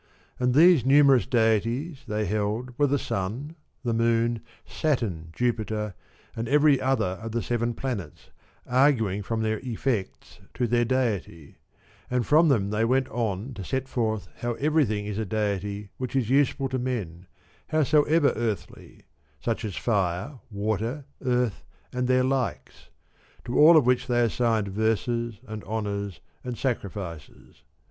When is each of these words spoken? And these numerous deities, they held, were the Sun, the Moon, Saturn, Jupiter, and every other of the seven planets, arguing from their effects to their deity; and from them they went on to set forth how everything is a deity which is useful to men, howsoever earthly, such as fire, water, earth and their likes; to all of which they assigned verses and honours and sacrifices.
And 0.39 0.55
these 0.55 0.83
numerous 0.83 1.27
deities, 1.27 2.05
they 2.07 2.25
held, 2.25 2.73
were 2.79 2.87
the 2.87 2.97
Sun, 2.97 3.55
the 3.83 3.93
Moon, 3.93 4.41
Saturn, 4.65 5.27
Jupiter, 5.31 5.93
and 6.35 6.47
every 6.49 6.81
other 6.81 7.19
of 7.21 7.33
the 7.33 7.43
seven 7.43 7.75
planets, 7.75 8.31
arguing 8.65 9.21
from 9.21 9.43
their 9.43 9.59
effects 9.59 10.39
to 10.55 10.65
their 10.65 10.85
deity; 10.85 11.59
and 12.09 12.25
from 12.25 12.49
them 12.49 12.71
they 12.71 12.83
went 12.83 13.09
on 13.09 13.53
to 13.53 13.63
set 13.63 13.87
forth 13.87 14.27
how 14.37 14.53
everything 14.53 15.05
is 15.05 15.19
a 15.19 15.23
deity 15.25 15.89
which 15.99 16.15
is 16.15 16.31
useful 16.31 16.67
to 16.69 16.79
men, 16.79 17.27
howsoever 17.67 18.33
earthly, 18.35 19.03
such 19.39 19.63
as 19.63 19.75
fire, 19.75 20.39
water, 20.49 21.05
earth 21.23 21.63
and 21.93 22.07
their 22.07 22.23
likes; 22.23 22.89
to 23.45 23.59
all 23.59 23.77
of 23.77 23.85
which 23.85 24.07
they 24.07 24.21
assigned 24.21 24.67
verses 24.69 25.39
and 25.47 25.63
honours 25.65 26.21
and 26.43 26.57
sacrifices. 26.57 27.61